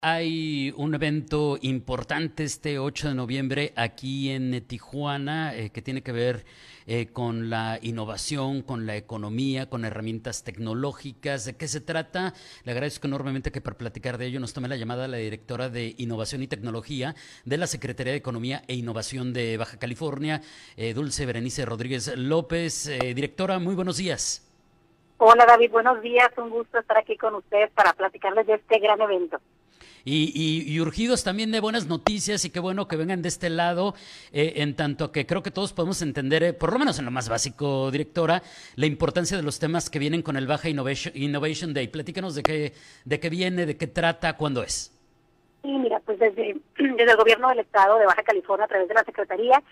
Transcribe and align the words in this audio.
Hay 0.00 0.72
un 0.76 0.94
evento 0.94 1.58
importante 1.60 2.44
este 2.44 2.78
8 2.78 3.08
de 3.08 3.14
noviembre 3.16 3.72
aquí 3.74 4.30
en 4.30 4.64
Tijuana 4.64 5.56
eh, 5.56 5.70
que 5.70 5.82
tiene 5.82 6.04
que 6.04 6.12
ver 6.12 6.44
eh, 6.86 7.08
con 7.08 7.50
la 7.50 7.80
innovación, 7.82 8.62
con 8.62 8.86
la 8.86 8.94
economía, 8.94 9.68
con 9.68 9.84
herramientas 9.84 10.44
tecnológicas. 10.44 11.46
¿De 11.46 11.56
qué 11.56 11.66
se 11.66 11.80
trata? 11.80 12.32
Le 12.62 12.70
agradezco 12.70 13.08
enormemente 13.08 13.50
que 13.50 13.60
para 13.60 13.76
platicar 13.76 14.18
de 14.18 14.26
ello 14.26 14.38
nos 14.38 14.54
tome 14.54 14.68
la 14.68 14.76
llamada 14.76 15.08
la 15.08 15.16
directora 15.16 15.68
de 15.68 15.96
Innovación 15.98 16.44
y 16.44 16.46
Tecnología 16.46 17.16
de 17.44 17.56
la 17.56 17.66
Secretaría 17.66 18.12
de 18.12 18.18
Economía 18.18 18.62
e 18.68 18.76
Innovación 18.76 19.32
de 19.32 19.56
Baja 19.56 19.80
California, 19.80 20.42
eh, 20.76 20.94
Dulce 20.94 21.26
Berenice 21.26 21.64
Rodríguez 21.64 22.16
López. 22.16 22.88
directora, 23.16 23.58
muy 23.58 23.74
buenos 23.74 23.96
días. 23.96 24.48
Hola 25.16 25.44
David, 25.44 25.72
buenos 25.72 26.00
días. 26.02 26.28
Un 26.36 26.50
gusto 26.50 26.78
estar 26.78 26.98
aquí 26.98 27.16
con 27.16 27.34
ustedes 27.34 27.72
para 27.72 27.94
platicarles 27.94 28.46
de 28.46 28.54
este 28.54 28.78
gran 28.78 29.00
evento 29.00 29.40
y, 30.08 30.80
urgidos 30.80 31.24
también 31.24 31.50
de 31.50 31.60
buenas 31.60 31.86
noticias 31.86 32.44
y 32.44 32.50
qué 32.50 32.60
bueno 32.60 32.88
que 32.88 32.96
vengan 32.96 33.22
de 33.22 33.28
este 33.28 33.50
lado, 33.50 33.94
eh, 34.32 34.54
en 34.56 34.74
tanto 34.74 35.12
que 35.12 35.26
creo 35.26 35.42
que 35.42 35.50
todos 35.50 35.72
podemos 35.72 36.02
entender, 36.02 36.42
eh, 36.42 36.52
por 36.52 36.72
lo 36.72 36.78
menos 36.78 36.98
en 36.98 37.04
lo 37.04 37.10
más 37.10 37.28
básico, 37.28 37.90
directora, 37.90 38.42
la 38.76 38.86
importancia 38.86 39.36
de 39.36 39.42
los 39.42 39.58
temas 39.58 39.90
que 39.90 39.98
vienen 39.98 40.22
con 40.22 40.36
el 40.36 40.46
Baja 40.46 40.68
Innovation, 40.68 41.12
Innovation 41.16 41.74
Day. 41.74 41.88
Platícanos 41.88 42.34
de 42.34 42.42
qué, 42.42 42.72
de 43.04 43.20
qué 43.20 43.28
viene, 43.28 43.66
de 43.66 43.76
qué 43.76 43.86
trata, 43.86 44.36
cuándo 44.36 44.62
es. 44.62 44.92
Sí, 45.62 45.68
mira, 45.68 46.00
pues 46.00 46.18
desde, 46.18 46.56
desde 46.78 47.10
el 47.10 47.16
gobierno 47.16 47.48
del 47.48 47.60
estado 47.60 47.98
de 47.98 48.06
Baja 48.06 48.22
California, 48.22 48.64
a 48.64 48.68
través 48.68 48.88
de 48.88 48.94
la 48.94 49.04
Secretaría 49.04 49.62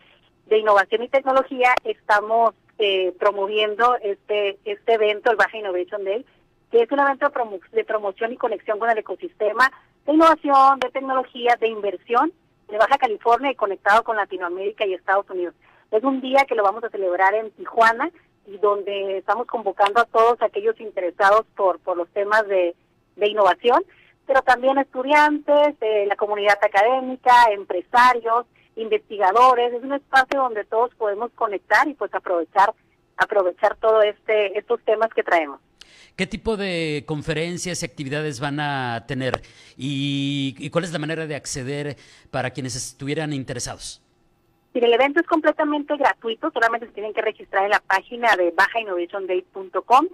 de 0.47 0.59
Innovación 0.59 1.03
y 1.03 1.09
Tecnología, 1.09 1.75
estamos 1.85 2.55
eh, 2.79 3.13
promoviendo 3.19 3.97
este, 4.03 4.59
este 4.65 4.95
evento, 4.95 5.31
el 5.31 5.37
Baja 5.37 5.57
Innovation 5.57 6.05
Day, 6.05 6.25
que 6.71 6.83
es 6.83 6.91
un 6.91 7.01
evento 7.01 7.33
de 7.73 7.85
promoción 7.85 8.33
y 8.33 8.37
conexión 8.37 8.79
con 8.79 8.91
el 8.91 8.99
ecosistema 8.99 9.71
de 10.07 10.13
innovación, 10.13 10.79
de 10.81 10.91
tecnología, 10.91 11.57
de 11.61 11.69
inversión 11.69 12.33
de 12.69 12.79
Baja 12.79 12.99
California 12.99 13.51
y 13.51 13.55
conectado 13.55 14.03
con 14.03 14.17
Latinoamérica 14.17 14.87
y 14.87 14.95
Estados 14.95 15.29
Unidos. 15.31 15.55
Es 15.91 16.03
un 16.03 16.21
día 16.21 16.45
que 16.49 16.55
lo 16.55 16.65
vamos 16.65 16.83
a 16.85 16.91
celebrar 16.91 17.35
en 17.35 17.51
Tijuana 17.53 18.11
y 18.47 18.59
donde 18.59 19.19
estamos 19.19 19.47
convocando 19.47 20.01
a 20.01 20.05
todos 20.05 20.41
aquellos 20.43 20.79
interesados 20.81 21.47
por, 21.57 21.79
por 21.81 21.97
los 21.97 22.09
temas 22.11 22.47
de, 22.49 22.75
de 23.17 23.29
innovación, 23.29 23.85
pero 24.27 24.43
también 24.43 24.79
estudiantes, 24.79 25.79
de 25.79 26.07
la 26.07 26.17
comunidad 26.17 26.59
académica, 26.61 27.33
empresarios, 27.53 28.47
investigadores. 28.75 29.73
Es 29.73 29.83
un 29.83 29.93
espacio 29.93 30.41
donde 30.41 30.65
todos 30.65 30.95
podemos 30.97 31.31
conectar 31.33 31.87
y 31.89 31.95
pues 31.95 32.13
aprovechar 32.15 32.75
aprovechar 33.17 33.77
todo 33.77 34.03
este 34.03 34.59
estos 34.59 34.81
temas 34.83 35.09
que 35.15 35.23
traemos. 35.23 35.61
¿Qué 36.17 36.27
tipo 36.27 36.57
de 36.57 37.05
conferencias 37.07 37.83
y 37.83 37.87
actividades 37.87 38.41
van 38.41 38.59
a 38.59 39.05
tener? 39.07 39.43
¿Y, 39.77 40.71
cuál 40.71 40.85
es 40.85 40.93
la 40.93 40.99
manera 40.99 41.27
de 41.27 41.35
acceder 41.37 41.97
para 42.31 42.51
quienes 42.51 42.75
estuvieran 42.75 43.35
interesados? 43.35 44.03
el 44.73 44.93
evento 44.93 45.21
es 45.21 45.27
completamente 45.27 45.97
gratuito, 45.97 46.51
solamente 46.51 46.87
se 46.87 46.93
tienen 46.93 47.15
que 47.15 47.23
registrar 47.23 47.65
en 47.65 47.71
la 47.71 47.81
página 47.81 48.37
de 48.37 48.51
bajainnovationday.com 48.51 50.09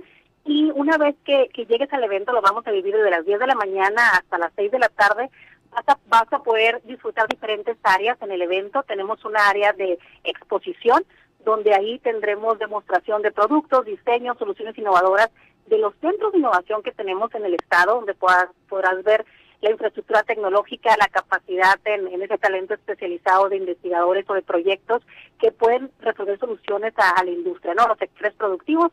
y 0.44 0.70
una 0.70 0.98
vez 0.98 1.16
que, 1.24 1.48
llegues 1.68 1.92
al 1.92 2.04
evento 2.04 2.32
lo 2.32 2.40
vamos 2.40 2.64
a 2.68 2.70
vivir 2.70 2.94
desde 2.94 3.10
las 3.10 3.26
10 3.26 3.40
de 3.40 3.46
la 3.48 3.56
mañana 3.56 4.10
hasta 4.10 4.38
las 4.38 4.52
6 4.54 4.70
de 4.70 4.78
la 4.78 4.88
tarde. 4.88 5.30
Vas 5.72 5.84
a, 5.88 5.98
vas 6.06 6.32
a 6.32 6.44
poder 6.44 6.80
disfrutar 6.84 7.26
diferentes 7.26 7.76
áreas 7.82 8.16
en 8.22 8.30
el 8.30 8.42
evento. 8.42 8.84
Tenemos 8.84 9.24
una 9.24 9.48
área 9.48 9.72
de 9.72 9.98
exposición 10.22 11.04
donde 11.44 11.74
ahí 11.74 11.98
tendremos 11.98 12.58
demostración 12.60 13.22
de 13.22 13.32
productos, 13.32 13.84
diseños, 13.84 14.38
soluciones 14.38 14.78
innovadoras 14.78 15.30
de 15.66 15.78
los 15.78 15.94
centros 16.00 16.32
de 16.32 16.38
innovación 16.38 16.82
que 16.82 16.92
tenemos 16.92 17.34
en 17.34 17.44
el 17.44 17.54
Estado, 17.54 17.94
donde 17.94 18.14
podrás, 18.14 18.48
podrás 18.68 19.02
ver 19.04 19.24
la 19.62 19.70
infraestructura 19.70 20.24
tecnológica, 20.24 20.96
la 20.98 21.06
capacidad 21.06 21.78
en, 21.84 22.20
ese 22.20 22.36
talento 22.36 22.74
especializado 22.74 23.48
de 23.48 23.56
investigadores 23.56 24.28
o 24.28 24.34
de 24.34 24.42
proyectos 24.42 25.02
que 25.38 25.52
pueden 25.52 25.90
resolver 26.00 26.38
soluciones 26.38 26.92
a, 26.96 27.22
la 27.22 27.30
industria, 27.30 27.74
¿no? 27.74 27.86
Los 27.86 27.98
sectores 27.98 28.34
productivos. 28.34 28.90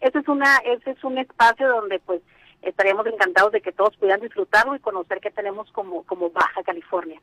ese 0.00 0.18
es 0.18 0.28
una, 0.28 0.56
ese 0.64 0.90
es 0.90 1.04
un 1.04 1.18
espacio 1.18 1.68
donde 1.68 2.00
pues 2.00 2.20
estaríamos 2.62 3.06
encantados 3.06 3.52
de 3.52 3.60
que 3.60 3.70
todos 3.70 3.96
puedan 3.96 4.20
disfrutarlo 4.20 4.74
y 4.74 4.80
conocer 4.80 5.20
qué 5.20 5.30
tenemos 5.30 5.70
como, 5.70 6.02
como 6.02 6.30
Baja 6.30 6.64
California. 6.64 7.20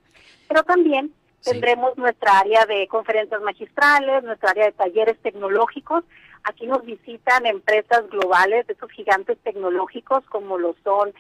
Pero 0.48 0.64
también 0.64 1.14
tendremos 1.44 1.98
nuestra 1.98 2.40
área 2.40 2.66
de 2.66 2.88
conferencias 2.88 3.42
magistrales, 3.42 4.24
nuestra 4.24 4.52
área 4.52 4.66
de 4.66 4.72
talleres 4.72 5.18
tecnológicos, 5.22 6.06
Aquí 6.46 6.68
nos 6.68 6.86
visitan 6.86 7.46
empresas 7.48 8.08
globales, 8.10 8.70
esos 8.70 8.92
gigantes 8.92 9.38
tecnológicos 9.40 10.24
como 10.26 10.60
lo 10.60 10.76
son 10.84 11.12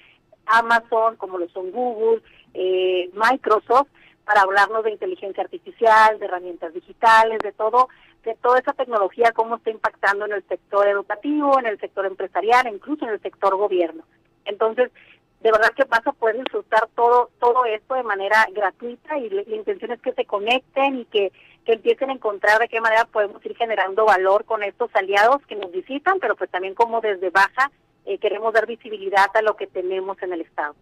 Amazon, 0.45 1.15
como 1.15 1.39
lo 1.39 1.49
son 1.49 1.71
Google, 1.71 2.21
eh, 2.53 3.09
Microsoft, 3.13 3.87
para 4.23 4.41
hablarnos 4.41 4.83
de 4.83 4.91
inteligencia 4.91 5.43
artificial, 5.43 6.19
de 6.19 6.25
herramientas 6.25 6.73
digitales, 6.75 7.39
de 7.39 7.51
todo, 7.51 7.89
de 8.23 8.35
toda 8.35 8.59
esa 8.59 8.73
tecnología, 8.73 9.31
cómo 9.31 9.55
está 9.55 9.71
impactando 9.71 10.25
en 10.25 10.33
el 10.33 10.47
sector 10.47 10.87
educativo, 10.87 11.59
en 11.59 11.65
el 11.65 11.79
sector 11.79 12.05
empresarial, 12.05 12.67
incluso 12.71 13.05
en 13.05 13.11
el 13.11 13.21
sector 13.21 13.55
gobierno. 13.55 14.03
Entonces, 14.45 14.91
de 15.45 15.51
verdad 15.51 15.69
que 15.75 15.83
vas 15.83 16.05
a 16.07 16.11
poder 16.11 16.37
disfrutar 16.37 16.89
todo 16.95 17.29
todo 17.39 17.65
esto 17.65 17.93
de 17.93 18.01
manera 18.01 18.47
gratuita 18.51 19.19
y 19.19 19.29
la 19.29 19.43
intención 19.43 19.91
es 19.91 20.01
que 20.01 20.11
se 20.13 20.25
conecten 20.25 21.01
y 21.01 21.05
que, 21.05 21.31
que 21.63 21.73
empiecen 21.73 22.09
a 22.09 22.13
encontrar 22.13 22.57
de 22.57 22.67
qué 22.67 22.81
manera 22.81 23.05
podemos 23.05 23.45
ir 23.45 23.55
generando 23.55 24.05
valor 24.05 24.45
con 24.45 24.63
estos 24.63 24.89
aliados 24.95 25.45
que 25.45 25.55
nos 25.55 25.71
visitan, 25.71 26.17
pero 26.19 26.35
pues 26.35 26.49
también 26.49 26.73
como 26.73 26.99
desde 26.99 27.29
baja 27.29 27.71
eh, 28.07 28.17
queremos 28.17 28.55
dar 28.55 28.65
visibilidad 28.65 29.27
a 29.35 29.43
lo 29.43 29.55
que 29.55 29.67
tenemos 29.67 30.19
en 30.23 30.33
el 30.33 30.41
Estado. 30.41 30.75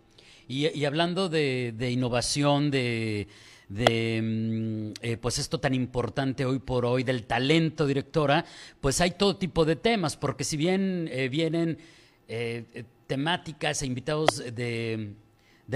Y, 0.47 0.85
hablando 0.85 1.28
de, 1.28 1.73
innovación, 1.91 2.72
de, 2.72 3.28
de 3.68 4.22
mm, 4.23 4.94
eh, 5.02 5.18
pues 5.18 5.40
esto 5.40 5.59
tan 5.59 5.73
importante 5.73 6.46
hoy 6.46 6.59
por 6.59 6.85
hoy, 6.85 7.03
del 7.03 7.25
talento, 7.25 7.85
directora, 7.85 8.46
pues 8.79 9.02
hay 9.02 9.12
todo 9.12 9.35
tipo 9.35 9.66
de 9.66 9.75
temas, 9.75 10.16
porque 10.16 10.46
si 10.46 10.56
bien 10.56 11.09
eh, 11.12 11.28
vienen 11.28 11.79
temáticas 13.13 13.84
e 13.84 13.85
invitados 13.85 14.44
de, 14.56 15.13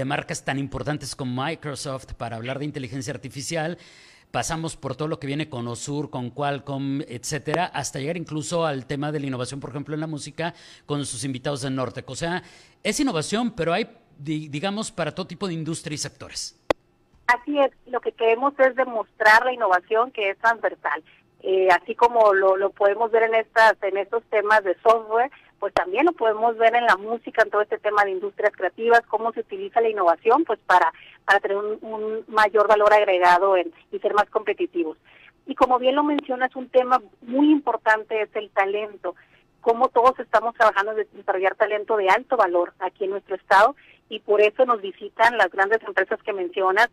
marcas 0.04 0.44
tan 0.44 0.58
importantes 0.58 1.14
como 1.14 1.40
Microsoft 1.44 2.14
para 2.14 2.34
hablar 2.34 2.58
de 2.58 2.64
inteligencia 2.64 3.14
artificial. 3.14 3.78
Pasamos 4.32 4.74
por 4.74 4.96
todo 4.96 5.06
lo 5.06 5.20
que 5.20 5.28
viene 5.28 5.48
con 5.48 5.68
Osur, 5.68 6.10
con 6.10 6.30
Qualcomm, 6.30 7.00
etcétera, 7.02 7.66
hasta 7.66 8.00
llegar 8.00 8.16
incluso 8.16 8.66
al 8.66 8.86
tema 8.86 9.12
de 9.12 9.20
la 9.20 9.26
innovación, 9.26 9.60
por 9.60 9.70
ejemplo, 9.70 9.94
en 9.94 10.00
la 10.00 10.08
música, 10.08 10.52
con 10.84 11.06
sus 11.06 11.22
invitados 11.22 11.62
de 11.62 11.70
Nortec. 11.70 12.10
O 12.10 12.16
sea, 12.16 12.42
es 12.82 12.98
innovación, 12.98 13.52
pero 13.52 13.72
hay, 13.72 13.88
digamos, 14.18 14.90
para 14.90 15.14
todo 15.14 15.28
tipo 15.28 15.46
de 15.46 15.54
industria 15.54 15.94
y 15.94 15.98
sectores. 15.98 16.60
Así 17.28 17.56
es, 17.56 17.70
lo 17.86 18.00
que 18.00 18.10
queremos 18.10 18.52
es 18.58 18.74
demostrar 18.74 19.44
la 19.44 19.52
innovación 19.52 20.10
que 20.10 20.30
es 20.30 20.38
transversal. 20.38 21.04
Eh, 21.40 21.68
así 21.70 21.94
como 21.94 22.34
lo, 22.34 22.56
lo 22.56 22.70
podemos 22.70 23.12
ver 23.12 23.22
en 23.22 23.36
estas 23.36 23.80
en 23.82 23.96
estos 23.96 24.24
temas 24.24 24.64
de 24.64 24.74
software, 24.82 25.30
pues 25.58 25.74
también 25.74 26.06
lo 26.06 26.12
podemos 26.12 26.56
ver 26.56 26.74
en 26.74 26.86
la 26.86 26.96
música, 26.96 27.42
en 27.42 27.50
todo 27.50 27.62
este 27.62 27.78
tema 27.78 28.04
de 28.04 28.12
industrias 28.12 28.52
creativas, 28.54 29.02
cómo 29.08 29.32
se 29.32 29.40
utiliza 29.40 29.80
la 29.80 29.88
innovación 29.88 30.44
pues 30.44 30.58
para, 30.66 30.92
para 31.24 31.40
tener 31.40 31.56
un, 31.56 32.24
mayor 32.28 32.68
valor 32.68 32.92
agregado 32.92 33.56
en, 33.56 33.72
y 33.90 33.98
ser 33.98 34.14
más 34.14 34.30
competitivos. 34.30 34.96
Y 35.46 35.54
como 35.54 35.78
bien 35.78 35.96
lo 35.96 36.04
mencionas, 36.04 36.54
un 36.54 36.68
tema 36.68 37.00
muy 37.22 37.50
importante 37.50 38.22
es 38.22 38.28
el 38.34 38.50
talento, 38.50 39.16
cómo 39.60 39.88
todos 39.88 40.18
estamos 40.20 40.54
trabajando 40.54 40.92
en 40.92 41.06
desarrollar 41.12 41.56
talento 41.56 41.96
de 41.96 42.08
alto 42.08 42.36
valor 42.36 42.74
aquí 42.78 43.04
en 43.04 43.10
nuestro 43.10 43.34
estado 43.34 43.74
y 44.08 44.20
por 44.20 44.40
eso 44.40 44.64
nos 44.64 44.80
visitan 44.80 45.36
las 45.36 45.50
grandes 45.50 45.82
empresas 45.82 46.22
que 46.22 46.32
mencionas. 46.32 46.88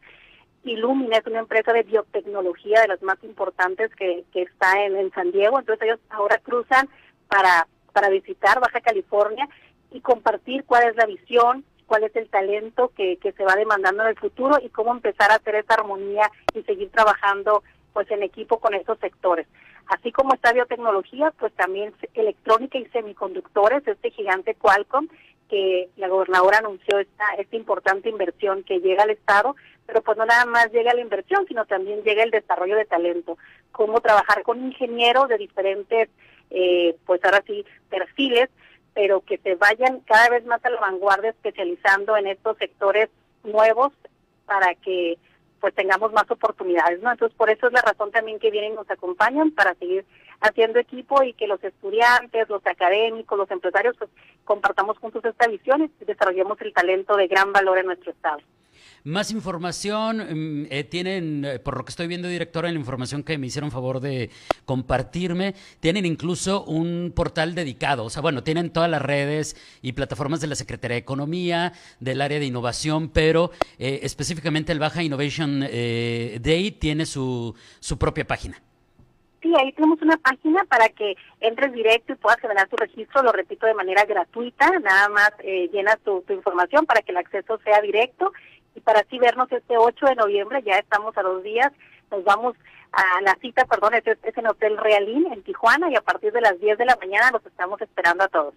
Illumina 0.63 1.17
es 1.17 1.27
una 1.27 1.39
empresa 1.39 1.71
de 1.73 1.83
biotecnología 1.83 2.81
de 2.81 2.87
las 2.87 3.01
más 3.03 3.23
importantes 3.23 3.93
que, 3.95 4.23
que 4.33 4.41
está 4.41 4.83
en, 4.83 4.95
en 4.95 5.11
San 5.11 5.31
Diego, 5.31 5.59
entonces 5.59 5.85
ellos 5.85 5.99
ahora 6.09 6.39
cruzan 6.39 6.89
para 7.27 7.67
para 7.95 8.09
visitar 8.09 8.59
Baja 8.59 8.81
California 8.81 9.47
y 9.91 10.01
compartir 10.01 10.65
cuál 10.65 10.89
es 10.89 10.97
la 10.97 11.05
visión, 11.05 11.63
cuál 11.85 12.03
es 12.03 12.13
el 12.17 12.29
talento 12.29 12.91
que, 12.93 13.15
que 13.17 13.31
se 13.31 13.45
va 13.45 13.55
demandando 13.55 14.03
en 14.03 14.09
el 14.09 14.19
futuro 14.19 14.57
y 14.61 14.67
cómo 14.67 14.91
empezar 14.91 15.31
a 15.31 15.35
hacer 15.35 15.55
esa 15.55 15.75
armonía 15.75 16.29
y 16.53 16.61
seguir 16.63 16.89
trabajando 16.91 17.63
pues 17.93 18.11
en 18.11 18.21
equipo 18.21 18.59
con 18.59 18.73
esos 18.73 18.99
sectores. 18.99 19.47
Así 19.87 20.11
como 20.11 20.33
está 20.33 20.51
biotecnología, 20.51 21.31
pues 21.39 21.53
también 21.53 21.93
electrónica 22.13 22.77
y 22.77 22.85
semiconductores, 22.87 23.87
este 23.87 24.11
gigante 24.11 24.55
Qualcomm, 24.55 25.07
que 25.47 25.87
la 25.95 26.09
gobernadora 26.09 26.57
anunció 26.57 26.99
esta, 26.99 27.23
esta 27.37 27.55
importante 27.55 28.09
inversión 28.09 28.63
que 28.63 28.81
llega 28.81 29.03
al 29.03 29.11
Estado, 29.11 29.55
pero 29.85 30.01
pues 30.01 30.17
no 30.17 30.25
nada 30.25 30.45
más 30.45 30.73
llega 30.73 30.93
la 30.93 30.99
inversión, 30.99 31.45
sino 31.47 31.65
también 31.65 32.03
llega 32.03 32.23
el 32.23 32.31
desarrollo 32.31 32.75
de 32.75 32.85
talento, 32.85 33.37
cómo 33.71 34.01
trabajar 34.01 34.43
con 34.43 34.59
ingenieros 34.59 35.29
de 35.29 35.37
diferentes 35.37 36.09
eh, 36.49 36.95
pues 37.05 37.23
ahora 37.23 37.43
sí, 37.45 37.65
perfiles, 37.89 38.49
pero 38.93 39.21
que 39.21 39.37
se 39.39 39.55
vayan 39.55 39.99
cada 40.01 40.29
vez 40.29 40.45
más 40.45 40.63
a 40.63 40.69
la 40.69 40.79
vanguardia 40.79 41.31
especializando 41.31 42.15
en 42.17 42.27
estos 42.27 42.57
sectores 42.57 43.09
nuevos 43.43 43.91
para 44.45 44.73
que 44.75 45.17
pues 45.59 45.73
tengamos 45.73 46.13
más 46.13 46.29
oportunidades, 46.29 47.01
¿no? 47.01 47.11
Entonces, 47.11 47.35
por 47.35 47.49
eso 47.49 47.67
es 47.67 47.73
la 47.73 47.81
razón 47.81 48.11
también 48.11 48.39
que 48.39 48.51
vienen 48.51 48.73
y 48.73 48.75
nos 48.75 48.89
acompañan 48.89 49.51
para 49.51 49.73
seguir 49.75 50.05
haciendo 50.39 50.79
equipo 50.79 51.23
y 51.23 51.33
que 51.33 51.47
los 51.47 51.63
estudiantes, 51.63 52.49
los 52.49 52.65
académicos, 52.67 53.37
los 53.37 53.49
empresarios, 53.49 53.95
pues 53.97 54.09
compartamos 54.43 54.97
juntos 54.99 55.25
esta 55.25 55.47
visión 55.47 55.83
y 55.83 56.05
desarrollemos 56.05 56.59
el 56.61 56.73
talento 56.73 57.15
de 57.15 57.27
gran 57.27 57.51
valor 57.51 57.79
en 57.79 57.87
nuestro 57.87 58.11
estado. 58.11 58.37
Más 59.05 59.29
información 59.29 60.17
mm, 60.17 60.67
eh, 60.71 60.83
tienen, 60.83 61.45
eh, 61.45 61.59
por 61.59 61.77
lo 61.77 61.85
que 61.85 61.91
estoy 61.91 62.07
viendo, 62.07 62.27
directora, 62.27 62.69
en 62.69 62.73
la 62.73 62.79
información 62.79 63.21
que 63.21 63.37
me 63.37 63.45
hicieron 63.45 63.69
favor 63.69 63.99
de 63.99 64.31
compartirme, 64.65 65.53
tienen 65.79 66.07
incluso 66.07 66.63
un 66.63 67.13
portal 67.15 67.53
dedicado. 67.53 68.05
O 68.05 68.09
sea, 68.09 68.23
bueno, 68.23 68.41
tienen 68.41 68.71
todas 68.71 68.89
las 68.89 69.03
redes 69.03 69.57
y 69.83 69.93
plataformas 69.93 70.41
de 70.41 70.47
la 70.47 70.55
Secretaría 70.55 70.95
de 70.95 71.01
Economía, 71.01 71.73
del 71.99 72.19
área 72.19 72.39
de 72.39 72.47
innovación, 72.47 73.09
pero 73.09 73.51
eh, 73.77 73.99
específicamente 74.01 74.71
el 74.71 74.79
Baja 74.79 75.03
Innovation 75.03 75.59
Day 75.59 76.75
tiene 76.79 77.05
su, 77.05 77.53
su 77.79 77.99
propia 77.99 78.25
página. 78.25 78.59
Sí, 79.43 79.53
ahí 79.59 79.71
tenemos 79.73 80.01
una 80.01 80.17
página 80.17 80.63
para 80.63 80.89
que 80.89 81.15
entres 81.41 81.71
directo 81.73 82.13
y 82.13 82.15
puedas 82.15 82.39
generar 82.39 82.67
tu 82.67 82.77
registro, 82.77 83.21
lo 83.21 83.31
repito, 83.31 83.67
de 83.67 83.75
manera 83.75 84.03
gratuita, 84.05 84.67
nada 84.79 85.09
más 85.09 85.29
llenas 85.71 85.99
tu, 85.99 86.21
tu 86.21 86.33
información 86.33 86.87
para 86.87 87.03
que 87.03 87.11
el 87.11 87.17
acceso 87.17 87.59
sea 87.63 87.79
directo 87.81 88.33
y 88.75 88.81
para 88.81 88.99
así 88.99 89.17
vernos 89.17 89.51
este 89.51 89.77
8 89.77 90.05
de 90.05 90.15
noviembre, 90.15 90.61
ya 90.63 90.77
estamos 90.77 91.17
a 91.17 91.23
dos 91.23 91.41
días, 91.43 91.71
nos 92.11 92.23
vamos 92.23 92.55
a 92.91 93.21
la 93.21 93.35
cita, 93.41 93.65
perdón, 93.65 93.95
es, 93.95 94.05
es 94.05 94.37
en 94.37 94.47
Hotel 94.47 94.77
Realín 94.77 95.31
en 95.31 95.43
Tijuana 95.43 95.89
y 95.89 95.95
a 95.95 96.01
partir 96.01 96.31
de 96.31 96.41
las 96.41 96.59
10 96.59 96.77
de 96.77 96.85
la 96.85 96.95
mañana 96.97 97.31
los 97.31 97.45
estamos 97.45 97.81
esperando 97.81 98.23
a 98.23 98.27
todos. 98.27 98.53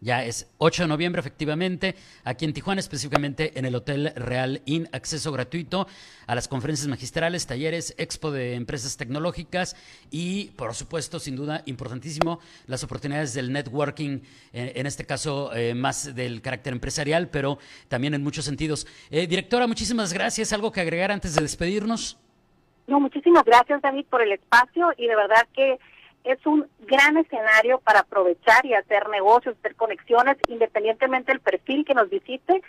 Ya 0.00 0.24
es 0.24 0.50
8 0.56 0.84
de 0.84 0.88
noviembre, 0.88 1.20
efectivamente, 1.20 1.94
aquí 2.24 2.46
en 2.46 2.54
Tijuana, 2.54 2.80
específicamente 2.80 3.58
en 3.58 3.66
el 3.66 3.74
Hotel 3.74 4.12
Real 4.16 4.62
Inn, 4.64 4.88
acceso 4.92 5.30
gratuito 5.30 5.86
a 6.26 6.34
las 6.34 6.48
conferencias 6.48 6.88
magistrales, 6.88 7.46
talleres, 7.46 7.94
expo 7.98 8.30
de 8.30 8.54
empresas 8.54 8.96
tecnológicas 8.96 9.76
y, 10.10 10.52
por 10.52 10.74
supuesto, 10.74 11.18
sin 11.18 11.36
duda, 11.36 11.62
importantísimo, 11.66 12.40
las 12.66 12.82
oportunidades 12.82 13.34
del 13.34 13.52
networking, 13.52 14.20
eh, 14.54 14.72
en 14.76 14.86
este 14.86 15.04
caso 15.04 15.54
eh, 15.54 15.74
más 15.74 16.14
del 16.14 16.40
carácter 16.40 16.72
empresarial, 16.72 17.28
pero 17.28 17.58
también 17.88 18.14
en 18.14 18.22
muchos 18.22 18.46
sentidos. 18.46 18.86
Eh, 19.10 19.26
directora, 19.26 19.66
muchísimas 19.66 20.14
gracias. 20.14 20.54
¿Algo 20.54 20.72
que 20.72 20.80
agregar 20.80 21.12
antes 21.12 21.34
de 21.34 21.42
despedirnos? 21.42 22.18
No, 22.86 23.00
muchísimas 23.00 23.44
gracias, 23.44 23.82
David, 23.82 24.06
por 24.08 24.22
el 24.22 24.32
espacio 24.32 24.92
y 24.96 25.06
de 25.06 25.14
verdad 25.14 25.46
que 25.54 25.78
es 26.24 26.44
un 26.46 26.68
gran 26.80 27.16
escenario 27.16 27.78
para 27.80 28.00
aprovechar 28.00 28.64
y 28.66 28.74
hacer 28.74 29.08
negocios, 29.08 29.56
hacer 29.58 29.74
conexiones, 29.74 30.36
independientemente 30.48 31.32
del 31.32 31.40
perfil 31.40 31.84
que 31.84 31.94
nos 31.94 32.10
visite. 32.10 32.62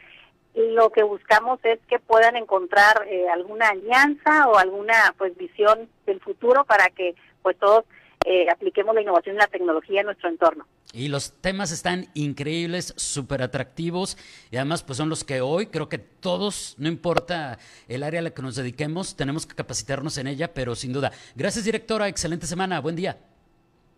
Lo 0.53 0.89
que 0.92 1.03
buscamos 1.03 1.59
es 1.63 1.80
que 1.88 2.00
puedan 2.00 2.36
encontrar 2.36 3.06
eh, 3.07 3.27
alguna 3.30 3.69
alianza 3.69 4.48
o 4.48 4.57
alguna 4.57 5.13
pues 5.18 5.36
visión 5.38 5.89
del 6.06 6.19
futuro 6.19 6.65
para 6.65 6.89
que 6.89 7.15
pues 7.42 7.57
todos 7.57 7.86
eh, 8.25 8.48
apliquemos 8.51 8.94
la 8.94 9.01
innovación 9.01 9.36
y 9.36 9.39
la 9.39 9.48
tecnología 9.48 10.01
en 10.01 10.06
nuestro 10.06 10.30
entorno. 10.30 10.68
Y 10.94 11.07
los 11.07 11.31
temas 11.39 11.71
están 11.71 12.07
increíbles, 12.13 12.94
súper 12.98 13.42
atractivos 13.42 14.18
y 14.51 14.57
además 14.57 14.83
pues 14.83 14.98
son 14.98 15.09
los 15.09 15.24
que 15.24 15.42
hoy 15.42 15.68
creo 15.68 15.89
que 15.89 15.98
todos, 15.98 16.75
no 16.77 16.89
importa 16.89 17.57
el 17.88 18.03
área 18.03 18.19
a 18.19 18.24
la 18.24 18.31
que 18.31 18.42
nos 18.42 18.57
dediquemos, 18.57 19.15
tenemos 19.15 19.45
que 19.45 19.56
capacitarnos 19.56 20.18
en 20.18 20.27
ella, 20.27 20.53
pero 20.53 20.75
sin 20.75 20.92
duda. 20.92 21.12
Gracias 21.36 21.65
directora, 21.65 22.09
excelente 22.09 22.45
semana, 22.45 22.80
buen 22.81 22.95
día. 22.95 23.18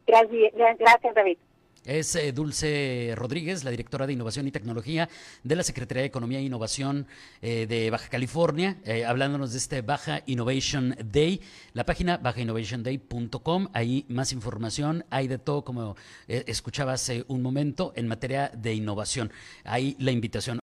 Gracias, 0.05 1.15
David. 1.15 1.37
Es 1.85 2.15
eh, 2.15 2.31
Dulce 2.31 3.13
Rodríguez, 3.15 3.65
la 3.65 3.71
directora 3.71 4.07
de 4.07 4.13
Innovación 4.13 4.47
y 4.47 4.51
Tecnología 4.51 5.09
de 5.43 5.55
la 5.55 5.63
Secretaría 5.63 6.01
de 6.01 6.07
Economía 6.07 6.39
e 6.39 6.43
Innovación 6.43 7.07
eh, 7.41 7.67
de 7.67 7.89
Baja 7.89 8.07
California, 8.07 8.77
eh, 8.85 9.03
hablándonos 9.03 9.51
de 9.51 9.57
este 9.57 9.81
Baja 9.81 10.21
Innovation 10.25 10.95
Day. 11.03 11.41
La 11.73 11.85
página 11.85 12.17
bajainnovationday.com, 12.17 13.67
ahí 13.73 14.05
más 14.07 14.31
información, 14.31 15.03
hay 15.09 15.27
de 15.27 15.39
todo, 15.39 15.65
como 15.65 15.95
escuchaba 16.27 16.93
hace 16.93 17.25
un 17.27 17.41
momento, 17.41 17.91
en 17.95 18.07
materia 18.07 18.49
de 18.55 18.73
innovación. 18.73 19.31
Ahí 19.65 19.97
la 19.99 20.11
invitación. 20.11 20.62